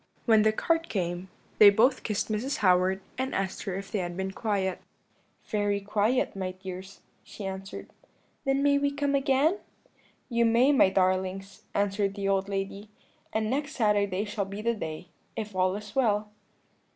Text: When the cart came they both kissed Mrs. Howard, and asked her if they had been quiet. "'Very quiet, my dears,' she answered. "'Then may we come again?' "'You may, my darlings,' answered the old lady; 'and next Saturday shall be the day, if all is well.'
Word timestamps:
When 0.25 0.41
the 0.41 0.51
cart 0.51 0.89
came 0.89 1.29
they 1.59 1.69
both 1.69 2.01
kissed 2.01 2.31
Mrs. 2.31 2.57
Howard, 2.65 3.01
and 3.19 3.35
asked 3.35 3.65
her 3.65 3.75
if 3.75 3.91
they 3.91 3.99
had 3.99 4.17
been 4.17 4.31
quiet. 4.31 4.81
"'Very 5.45 5.79
quiet, 5.79 6.35
my 6.35 6.53
dears,' 6.53 7.01
she 7.21 7.45
answered. 7.45 7.87
"'Then 8.43 8.63
may 8.63 8.79
we 8.79 8.89
come 8.89 9.13
again?' 9.13 9.59
"'You 10.27 10.43
may, 10.43 10.71
my 10.71 10.89
darlings,' 10.89 11.65
answered 11.75 12.15
the 12.15 12.27
old 12.27 12.49
lady; 12.49 12.89
'and 13.31 13.47
next 13.47 13.75
Saturday 13.75 14.25
shall 14.25 14.45
be 14.45 14.63
the 14.63 14.73
day, 14.73 15.09
if 15.35 15.55
all 15.55 15.75
is 15.75 15.95
well.' 15.95 16.31